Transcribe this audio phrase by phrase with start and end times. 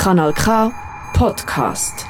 [0.00, 0.44] Kanal K
[1.14, 2.04] Podcast.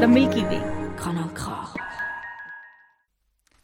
[0.00, 0.62] The Milky Way,
[0.96, 1.42] Kanal K.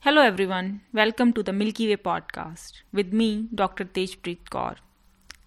[0.01, 3.87] Hello everyone, welcome to the Milky Way podcast with me, Dr.
[3.87, 4.77] Tejpreet Kaur.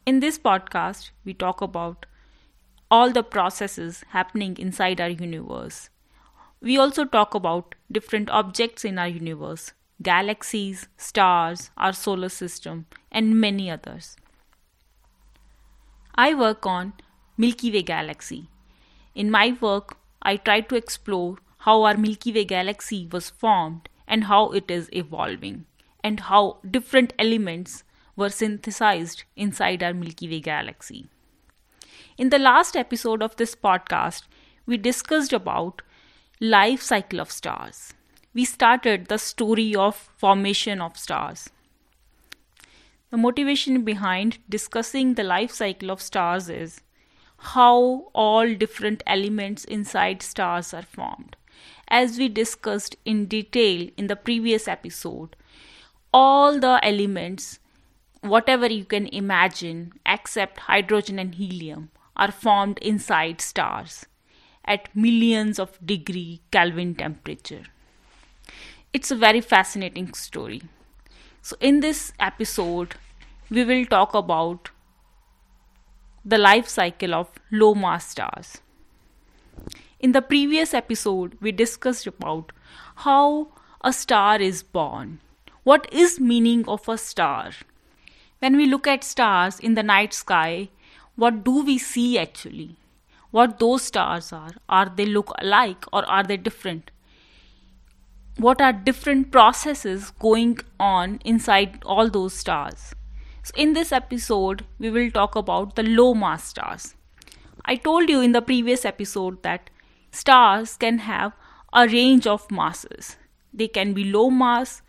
[0.08, 2.08] In this podcast, we talk about
[2.94, 5.90] all the processes happening inside our universe.
[6.62, 9.74] We also talk about different objects in our universe,
[10.04, 14.16] galaxies, stars, our solar system, and many others.
[16.14, 16.94] I work on
[17.36, 18.50] Milky Way galaxy.
[19.16, 24.26] In my work, I try to explore how our Milky Way galaxy was formed and
[24.26, 25.66] how it is evolving,
[26.04, 27.84] and how different elements
[28.16, 31.10] were synthesized inside our Milky Way galaxy.
[32.16, 34.22] In the last episode of this podcast,
[34.68, 35.82] we discussed about
[36.40, 37.96] life cycle of stars.
[38.36, 41.50] We started the story of formation of stars.
[43.10, 46.82] The motivation behind discussing the life cycle of stars is
[47.38, 51.36] how all different elements inside stars are formed.
[51.88, 55.36] As we discussed in detail in the previous episode,
[56.14, 57.58] all the elements,
[58.22, 64.06] whatever you can imagine, except hydrogen and helium, are formed inside stars
[64.66, 67.64] at millions of degree Kelvin temperature.
[68.94, 70.62] It's a very fascinating story.
[71.42, 72.96] So, in this episode,
[73.50, 74.70] we will talk about
[76.24, 78.62] the life cycle of low mass stars.
[80.00, 82.52] In the previous episode, we discussed about
[82.98, 83.50] how
[83.84, 85.20] a star is born.
[85.64, 87.52] What is meaning of a star?
[88.40, 90.70] When we look at stars in the night sky,
[91.16, 92.76] what do we see actually?
[93.32, 94.52] What those stars are?
[94.70, 96.92] Are they look alike or are they different?
[98.38, 102.94] What are different processes going on inside all those stars?
[103.44, 106.96] So, in this episode, we will talk about the low mass stars.
[107.66, 109.70] I told you in the previous episode that
[110.12, 111.34] stars can have
[111.74, 113.18] a range of masses.
[113.54, 114.82] They can be low mass,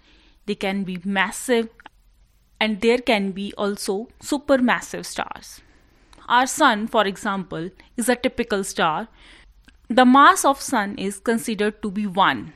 [0.46, 1.68] they can be massive,
[2.60, 5.60] and there can be also supermassive stars.
[6.28, 9.08] Our sun, for example, is a typical star.
[9.88, 12.52] The mass of sun is considered to be 1.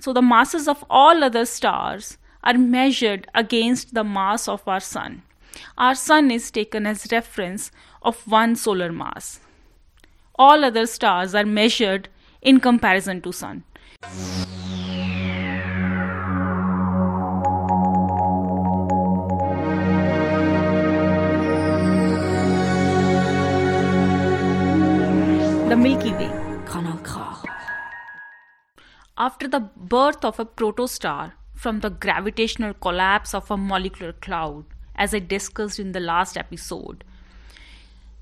[0.00, 5.22] So the masses of all other stars are measured against the mass of our sun.
[5.78, 7.70] Our sun is taken as reference
[8.02, 9.40] of one solar mass.
[10.36, 12.08] All other stars are measured
[12.42, 13.64] in comparison to sun.
[25.84, 26.30] Milky Way,
[26.64, 27.46] Kanal K.
[29.18, 34.64] After the birth of a protostar from the gravitational collapse of a molecular cloud,
[34.96, 37.04] as I discussed in the last episode,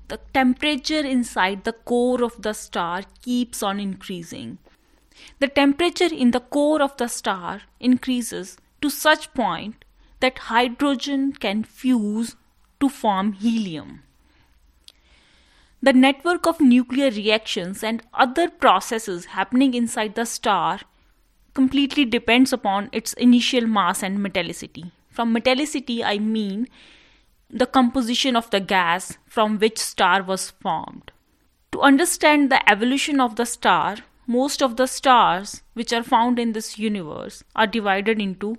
[0.09, 4.57] the temperature inside the core of the star keeps on increasing.
[5.39, 9.85] The temperature in the core of the star increases to such point
[10.19, 12.35] that hydrogen can fuse
[12.81, 14.03] to form helium.
[15.83, 20.79] The network of nuclear reactions and other processes happening inside the star
[21.53, 24.93] completely depends upon its initial mass and metallicity.
[25.09, 26.69] From metallicity, I mean
[27.49, 31.11] the composition of the gas from which star was formed.
[31.73, 36.53] To understand the evolution of the star, most of the stars which are found in
[36.53, 38.57] this universe are divided into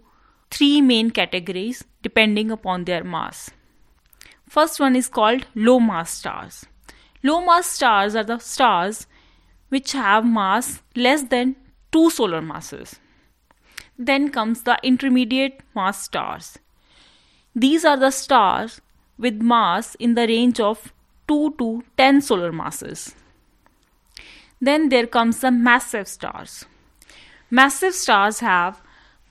[0.51, 3.51] three main categories depending upon their mass.
[4.47, 6.67] First one is called low mass stars.
[7.27, 9.07] Low mass stars are the stars
[9.71, 11.57] which have mass less than
[11.91, 13.01] 2 solar masses.
[13.99, 16.59] Then comes the intermediate mass stars.
[17.57, 18.83] These are the stars
[19.17, 20.93] with mass in the range of
[21.27, 23.15] 2 to 10 solar masses.
[24.61, 26.67] Then there comes the massive stars.
[27.51, 28.83] Massive stars have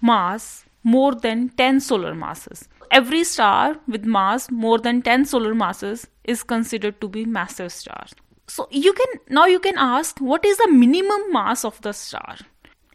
[0.01, 2.67] mass more than 10 solar masses.
[2.93, 8.05] Every star with mass more than 10 solar masses is considered to be massive star.
[8.47, 12.35] So you can now you can ask what is the minimum mass of the star?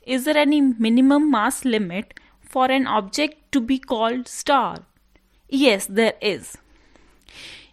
[0.07, 4.87] Is there any minimum mass limit for an object to be called star?
[5.49, 6.57] Yes, there is.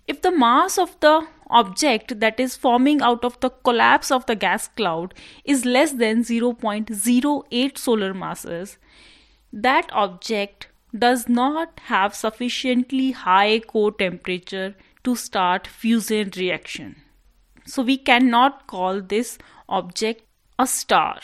[0.07, 4.35] If the mass of the object that is forming out of the collapse of the
[4.35, 5.13] gas cloud
[5.43, 8.79] is less than 0.08 solar masses,
[9.53, 16.95] that object does not have sufficiently high core temperature to start fusion reaction.
[17.65, 19.37] So we cannot call this
[19.67, 20.23] object,
[20.57, 21.19] a star.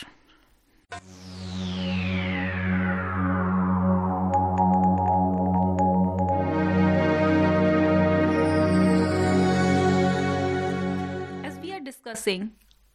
[11.44, 12.52] As we are discussing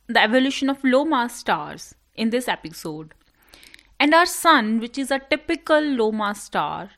[0.08, 3.14] the evolution of low mass stars in this episode,
[3.98, 6.90] and our sun, which is a typical low mass star,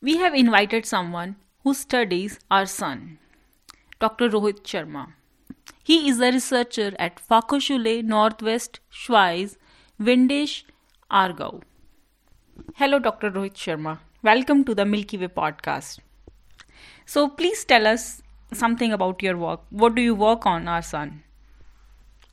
[0.00, 3.18] we have invited someone who studies our sun,
[4.00, 4.28] Dr.
[4.28, 5.12] Rohit Sharma.
[5.82, 9.56] He is a researcher at Fachhochschule Northwest Schweiz,
[9.98, 10.64] Windisch,
[11.10, 11.62] Aargau.
[12.74, 13.30] Hello, Dr.
[13.30, 13.98] Rohit Sharma.
[14.22, 15.98] Welcome to the Milky Way podcast.
[17.06, 18.22] So, please tell us
[18.52, 19.60] something about your work.
[19.70, 21.22] What do you work on, our sun?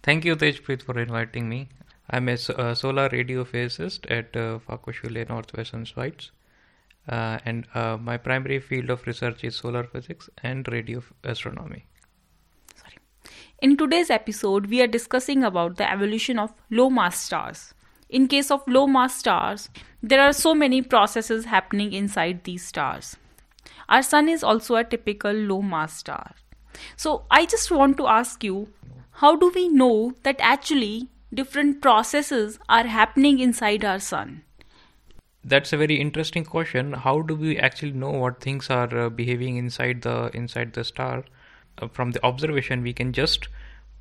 [0.03, 1.69] Thank you, Tejpreet, for inviting me.
[2.13, 6.31] I'm a uh, solar radio physicist at uh, Fachhochschule Northwestern Schweiz.
[7.07, 11.85] Uh, and uh, my primary field of research is solar physics and radio astronomy.
[12.75, 12.97] Sorry.
[13.61, 17.73] In today's episode, we are discussing about the evolution of low mass stars.
[18.09, 19.69] In case of low mass stars,
[20.03, 23.15] there are so many processes happening inside these stars.
[23.87, 26.35] Our sun is also a typical low mass star.
[26.97, 28.67] So, I just want to ask you
[29.11, 34.43] how do we know that actually different processes are happening inside our sun?
[35.43, 36.93] That's a very interesting question.
[36.93, 41.23] How do we actually know what things are uh, behaving inside the inside the star?
[41.77, 43.47] Uh, from the observation, we can just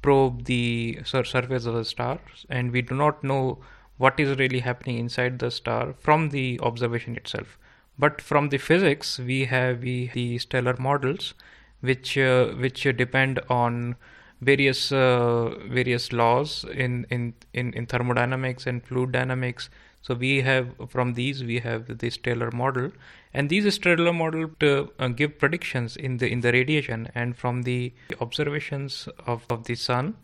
[0.02, 3.58] probe the sur- surface of the star, and we do not know
[3.96, 7.58] what is really happening inside the star from the observation itself.
[7.98, 11.34] But from the physics, we have we, the stellar models,
[11.80, 13.96] which uh, which depend on
[14.40, 19.70] various uh, various laws in, in in in thermodynamics and fluid dynamics
[20.02, 22.90] so we have from these we have the stellar model,
[23.34, 27.62] and these stellar model to, uh, give predictions in the in the radiation and from
[27.62, 30.16] the observations of, of the sun.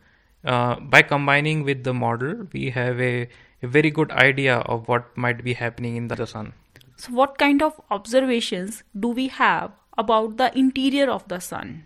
[0.45, 3.29] Uh, by combining with the model, we have a,
[3.63, 6.53] a very good idea of what might be happening in the sun.
[6.97, 11.85] So, what kind of observations do we have about the interior of the sun?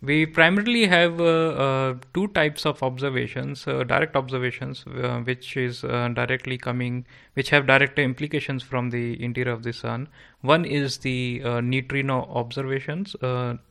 [0.00, 5.82] We primarily have uh, uh, two types of observations: uh, direct observations, uh, which is
[5.82, 7.04] uh, directly coming,
[7.34, 10.08] which have direct implications from the interior of the sun.
[10.42, 13.16] One is the uh, neutrino observations.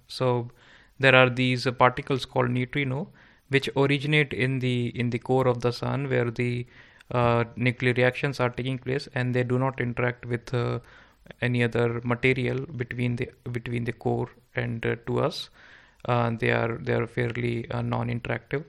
[0.07, 0.51] so
[1.00, 3.07] there are these particles called neutrino,
[3.47, 6.65] which originate in the in the core of the sun, where the
[7.56, 10.53] nuclear reactions are taking place, and they do not interact with
[11.41, 15.50] any other material between the between the core and to us.
[16.05, 18.63] Uh, they are they are fairly uh, non-interactive.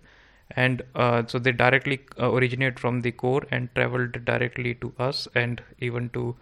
[0.52, 5.62] And uh, so they directly originate from the core and traveled directly to us and
[5.78, 6.36] even to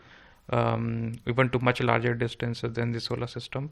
[0.50, 3.70] um, even to much larger distances than the solar system.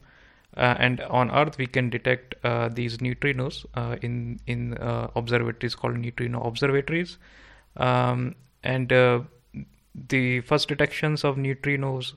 [0.57, 4.77] Uh, and on earth we can detect uh, these neutrinos uh, in in
[5.15, 7.17] observatories called neutrino observatories.
[7.77, 12.13] Um, and the first detections of neutrinos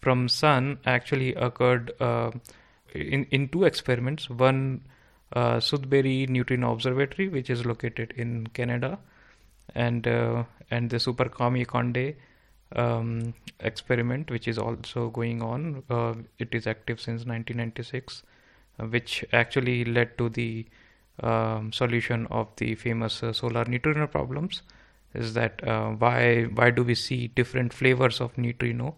[0.00, 1.92] from sun actually occurred
[2.94, 4.82] in, in two experiments one
[5.34, 8.98] uh, Sudbury Neutrino Observatory, which is located in Canada,
[9.74, 12.16] and uh, and the Super Kamiokande
[12.76, 15.82] um, experiment, which is also going on.
[15.88, 18.22] Uh, it is active since 1996,
[18.78, 20.66] uh, which actually led to the
[21.22, 24.62] um, solution of the famous uh, solar neutrino problems.
[25.14, 28.94] Is that uh, why why do we see different flavors of neutrino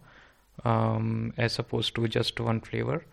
[0.64, 3.04] um, as opposed to just one flavor?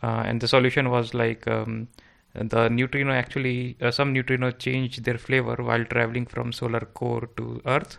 [0.00, 1.88] Uh, and the solution was like um,
[2.34, 7.60] the neutrino actually uh, some neutrino changed their flavor while traveling from solar core to
[7.66, 7.98] earth.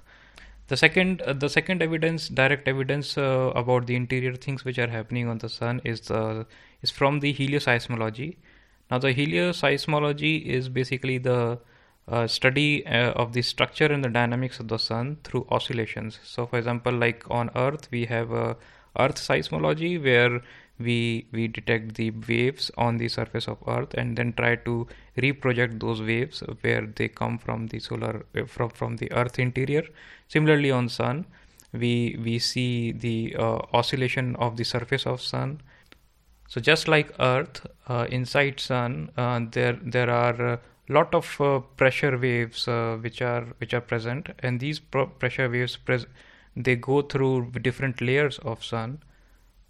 [0.67, 4.87] The second uh, the second evidence direct evidence uh, about the interior things which are
[4.87, 6.09] happening on the sun is
[6.81, 8.37] is from the helioseismology.
[8.89, 11.59] Now the helioseismology is basically the
[12.07, 16.19] uh, study uh, of the structure and the dynamics of the sun through oscillations.
[16.23, 20.41] So for example like on earth we have earth seismology where
[20.79, 24.87] we we detect the waves on the surface of earth and then try to
[25.17, 29.83] reproject those waves where they come from the solar uh, from from the earth interior.
[30.27, 31.25] Similarly on sun
[31.71, 35.61] we we see the uh, oscillation of the surface of sun.
[36.47, 42.17] So just like earth uh, inside sun uh, there there are lot of uh, pressure
[42.17, 44.29] waves uh, which are which are present.
[44.39, 46.07] And these pressure waves pres-
[46.55, 49.01] they go through different layers of sun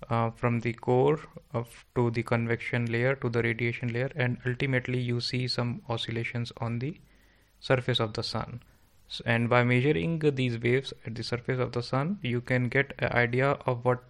[0.10, 1.20] uh, from the core
[1.54, 6.52] of to the convection layer to the radiation layer and ultimately you see some oscillations
[6.58, 7.00] on the
[7.60, 8.62] surface of the sun.
[9.08, 12.94] So, and by measuring these waves at the surface of the sun you can get
[13.00, 14.04] an idea of what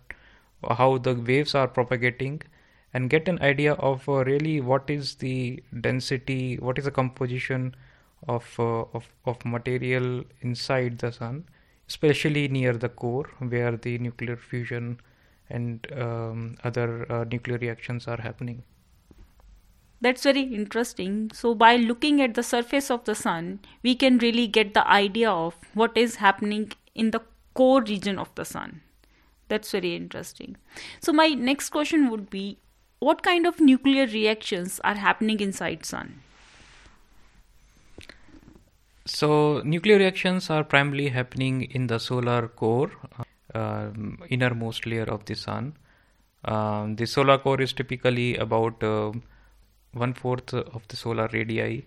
[0.70, 2.42] how the waves are propagating
[2.94, 7.76] and get an idea of uh, really what is the density what is the composition
[8.28, 11.46] of, uh, of, of material inside the sun,
[11.88, 15.00] especially near the core where the nuclear fusion
[15.54, 18.64] and um, other uh, nuclear reactions are happening.
[20.02, 21.32] That's very interesting.
[21.34, 25.30] So, by looking at the surface of the sun, we can really get the idea
[25.32, 27.22] of what is happening in the
[27.54, 28.82] core region of the sun.
[29.48, 30.58] That's very interesting.
[31.00, 32.58] So, my next question would be
[33.00, 36.20] what kind of nuclear reactions are happening inside sun?
[39.06, 42.92] So, nuclear reactions are primarily happening in the solar core,
[44.30, 45.76] innermost layer of the sun.
[46.46, 49.14] Um, the solar core is typically about uh,
[49.94, 51.86] one fourth of the solar radii,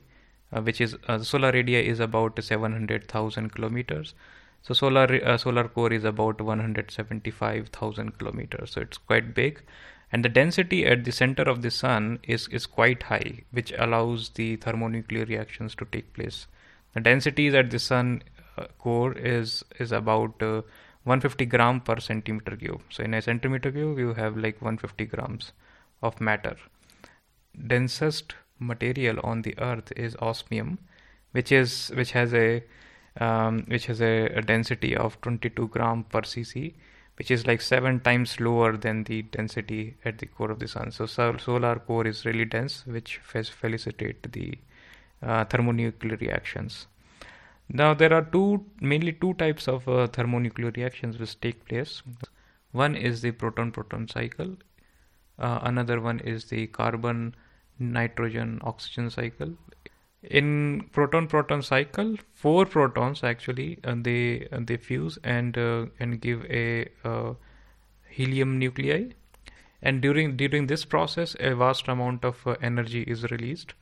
[0.52, 4.14] uh, which is uh, the solar radii is about 700,000 kilometers.
[4.62, 8.70] So solar uh, solar core is about 175,000 kilometers.
[8.72, 9.62] So it's quite big,
[10.10, 14.30] and the density at the center of the sun is is quite high, which allows
[14.30, 16.46] the thermonuclear reactions to take place.
[16.94, 18.22] The densities at the sun
[18.56, 20.62] uh, core is is about uh,
[21.06, 22.82] 150 gram per centimeter cube.
[22.90, 25.52] So in a centimeter cube, you have like 150 grams
[26.02, 26.56] of matter.
[27.66, 30.78] Densest material on the Earth is osmium,
[31.30, 32.64] which is which has a
[33.20, 36.74] um, which has a, a, density of 22 gram per cc,
[37.16, 40.90] which is like seven times lower than the density at the core of the sun.
[40.90, 44.58] So solar core is really dense, which facilitate the
[45.22, 46.88] uh, thermonuclear reactions.
[47.68, 52.02] Now there are two mainly two types of uh, thermonuclear reactions which take place.
[52.72, 54.56] One is the proton-proton cycle.
[55.38, 57.34] Uh, another one is the carbon
[57.78, 59.52] nitrogen oxygen cycle.
[60.22, 66.44] In proton-proton cycle, four protons actually uh, they uh, they fuse and uh, and give
[66.48, 67.34] a uh,
[68.08, 69.08] helium nuclei.
[69.82, 73.74] And during during this process, a vast amount of energy is released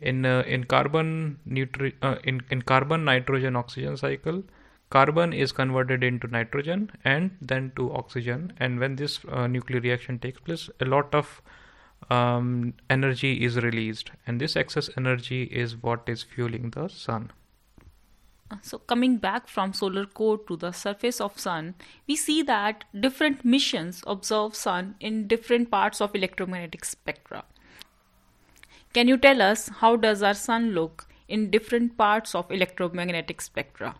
[0.00, 4.42] in uh, in carbon nutri- uh, in in carbon nitrogen oxygen cycle
[4.90, 8.52] carbon is converted into nitrogen and then to oxygen.
[8.58, 11.40] And when this uh, nuclear reaction takes place a lot of
[12.10, 14.10] um, energy is released.
[14.26, 17.30] And this excess energy is what is fueling the sun.
[18.62, 21.76] So coming back from solar core to the surface of sun
[22.08, 27.44] we see that different missions observe sun in different parts of electromagnetic spectra
[28.92, 33.94] can you tell us how does our sun look in different parts of electromagnetic spectra?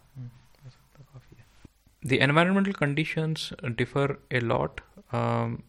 [2.03, 4.81] The environmental conditions differ a lot
[5.13, 5.63] um,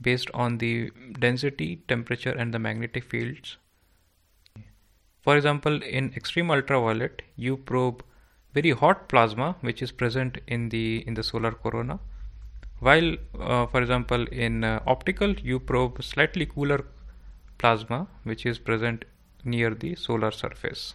[0.00, 3.56] based on the density, temperature, and the magnetic fields.
[5.22, 8.04] For example, in extreme ultraviolet, you probe
[8.54, 11.98] very hot plasma which is present in the in the solar corona
[12.80, 16.84] while uh, for example in uh, optical you probe slightly cooler
[17.60, 19.04] plasma which is present
[19.44, 20.94] near the solar surface.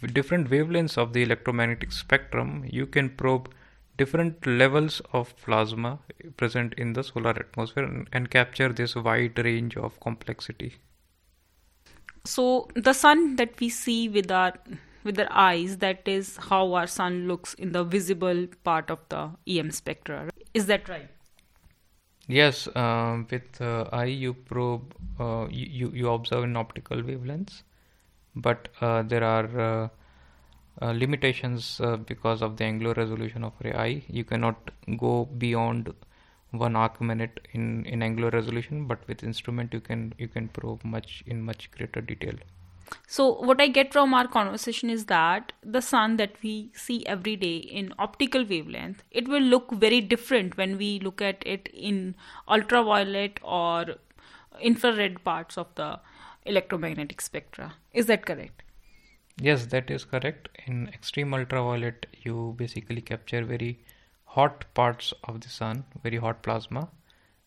[0.00, 3.50] With different wavelengths of the electromagnetic spectrum, you can probe
[3.96, 5.98] different levels of plasma
[6.36, 10.74] present in the solar atmosphere and, and capture this wide range of complexity.
[12.24, 14.54] So the sun that we see with our
[15.04, 19.30] with our eyes, that is how our sun looks in the visible part of the
[19.48, 20.30] EM spectra.
[20.54, 21.08] Is that right?
[22.26, 27.62] Yes, um, with uh, eye you probe, uh, you, you observe in optical wavelengths,
[28.34, 29.88] but uh, there are uh,
[30.80, 34.02] uh, limitations uh, because of the angular resolution of your eye.
[34.08, 35.92] You cannot go beyond
[36.50, 40.84] one arc minute in, in angular resolution, but with instrument you can you can probe
[40.84, 42.34] much in much greater detail.
[43.06, 47.36] So, what I get from our conversation is that the sun that we see every
[47.36, 52.14] day in optical wavelength, it will look very different when we look at it in
[52.48, 53.96] ultraviolet or
[54.60, 56.00] infrared parts of the
[56.46, 57.74] electromagnetic spectra.
[57.92, 58.62] Is that correct?
[59.40, 60.48] Yes, that is correct.
[60.66, 63.78] In extreme ultraviolet, you basically capture very
[64.24, 66.88] hot parts of the sun, very hot plasma,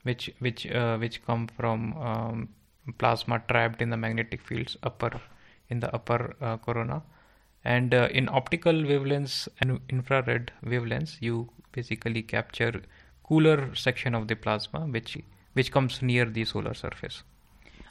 [0.03, 2.49] which which uh, which come from um,
[2.97, 5.21] plasma trapped in the magnetic fields upper
[5.69, 7.03] in the upper uh, corona.
[7.63, 12.81] And uh, in optical wavelengths and infrared wavelengths you basically capture
[13.23, 15.17] cooler section of the plasma which
[15.53, 17.23] which comes near the solar surface.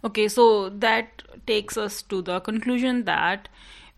[0.04, 3.49] Okay so that takes us to the conclusion that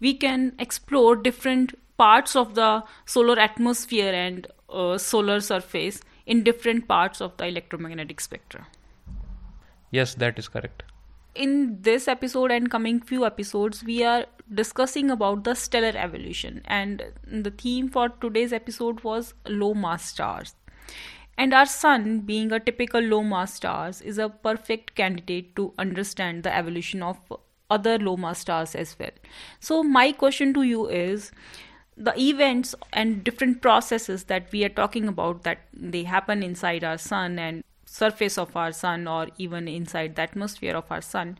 [0.01, 6.89] we can explore different parts of the solar atmosphere and uh, solar surface in different
[6.89, 8.67] parts of the electromagnetic spectra.
[9.91, 10.83] Yes, that is correct.
[11.37, 14.25] In this episode and coming few episodes, we are
[14.55, 20.55] discussing about the stellar evolution, and the theme for today's episode was low mass stars.
[21.37, 26.43] And our sun, being a typical low mass stars is a perfect candidate to understand
[26.43, 27.21] the evolution of
[27.69, 29.11] other low mass stars as well.
[29.61, 31.33] So, my question to you is
[31.99, 36.97] the events and different processes that we are talking about that they happen inside our
[36.97, 41.39] sun and surface of our sun or even inside the atmosphere of our sun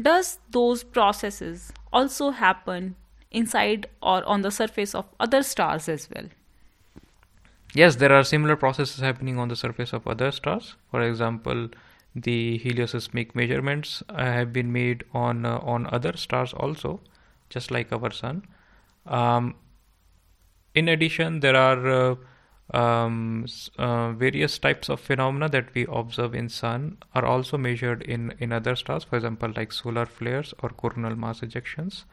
[0.00, 2.96] does those processes also happen
[3.30, 6.28] inside or on the surface of other stars as well?
[7.74, 10.76] Yes there are similar processes happening on the surface of other stars.
[10.90, 11.68] For example
[12.14, 17.00] the helioseismic measurements have been made on uh, on other stars also
[17.50, 18.46] just like our sun.
[19.06, 19.56] Um,
[20.74, 22.14] in addition there are uh,
[22.72, 23.46] um,
[23.78, 28.52] uh, various types of phenomena that we observe in sun are also measured in in
[28.52, 32.04] other stars for example like solar flares or coronal mass ejections.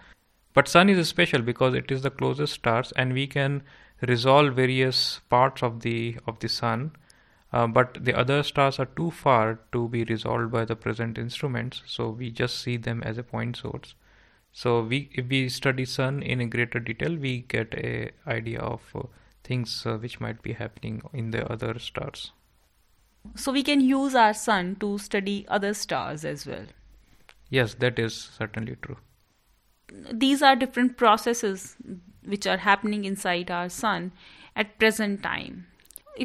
[0.54, 3.62] But sun is special because it is the closest stars and we can
[4.02, 6.92] resolve various parts of the of the sun.
[7.52, 11.82] Uh, but the other stars are too far to be resolved by the present instruments
[11.88, 13.96] so we just see them as a point source.
[14.52, 18.82] So we if we study sun in a greater detail we get a idea of
[18.94, 19.04] uh,
[19.50, 22.32] things uh, which might be happening in the other stars.
[23.36, 26.68] So we can use our sun to study other stars as well.
[27.50, 28.98] Yes that is certainly true.
[30.26, 31.76] These are different processes
[32.34, 34.12] which are happening inside our sun
[34.56, 35.66] at present time.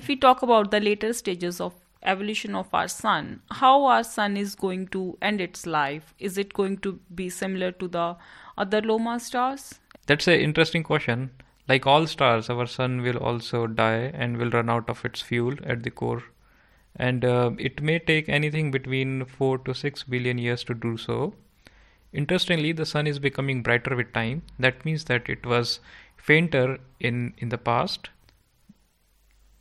[0.00, 1.80] If we talk about the later stages of
[2.12, 3.28] evolution of our sun
[3.58, 6.14] how our sun is going to end its life?
[6.18, 8.16] Is it going to be similar to the
[8.58, 9.80] other low mass stars?
[10.06, 11.30] That's an interesting question
[11.68, 15.54] like all stars our sun will also die and will run out of its fuel
[15.64, 16.22] at the core.
[16.96, 21.34] And uh, it may take anything between 4 to 6 billion years to do so.
[22.12, 24.42] Interestingly the sun is becoming brighter with time.
[24.58, 25.80] That means that it was
[26.16, 28.10] fainter in in the past.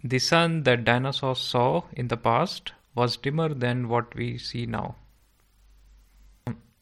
[0.04, 4.96] The sun that dinosaurs saw in the past was dimmer than what we see now.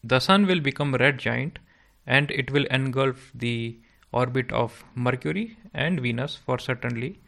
[0.04, 1.60] The sun will become a red giant
[2.06, 3.78] and it will engulf the
[4.12, 7.20] orbit of Mercury and Venus for certainly,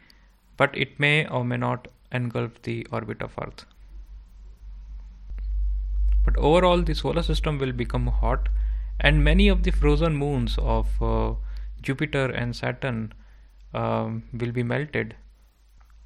[0.56, 3.64] but it may or may not engulf the orbit of Earth.
[6.24, 8.48] But overall, the solar system will become hot,
[9.00, 11.34] and many of the frozen moons of uh,
[11.82, 13.12] Jupiter and Saturn
[13.74, 15.16] um, will be melted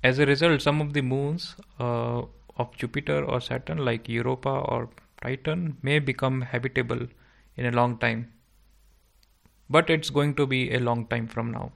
[0.03, 2.23] as a result, some of the moons uh,
[2.57, 7.09] of Jupiter or Saturn, like Europa or Titan, may become habitable
[7.57, 8.33] in a long time.
[9.71, 11.73] But it's going to be a long time from now.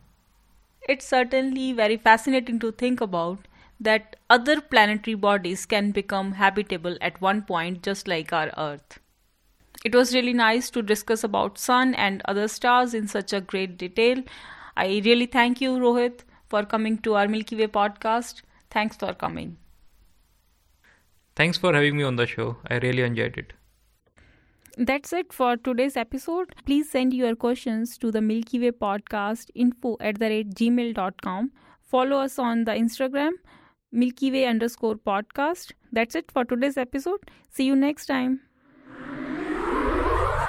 [0.88, 3.46] It's certainly very fascinating to think about
[3.80, 8.98] that other planetary bodies can become habitable at one point, just like our Earth.
[9.84, 13.76] It was really nice to discuss about Sun and other stars in such a great
[13.76, 14.22] detail.
[14.76, 16.20] I really thank you, Rohit
[16.52, 18.42] for coming to our Milky Way podcast.
[18.70, 19.56] Thanks for coming.
[21.34, 22.56] Thanks for having me on the show.
[22.68, 23.54] I really enjoyed it.
[24.78, 26.54] That's it for today's episode.
[26.64, 31.50] Please send your questions to the Milky Way podcast info at the rate gmail.com.
[31.82, 33.32] Follow us on the Instagram
[33.92, 35.72] Milky Way underscore podcast.
[35.92, 37.20] That's it for today's episode.
[37.50, 38.40] See you next time.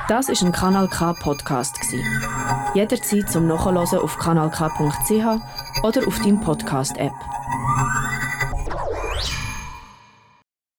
[0.07, 2.03] Das ist ein Kanal K Podcast gsi.
[2.75, 7.13] Jederzeit zum Nachhören auf kanalk.ch oder auf deinem Podcast App.